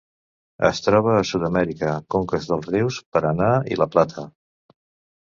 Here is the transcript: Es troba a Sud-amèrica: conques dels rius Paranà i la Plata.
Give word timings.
Es 0.69 0.79
troba 0.85 1.11
a 1.17 1.27
Sud-amèrica: 1.33 1.93
conques 2.17 2.49
dels 2.55 2.73
rius 2.73 3.01
Paranà 3.15 3.55
i 3.77 3.81
la 3.85 3.93
Plata. 3.97 4.29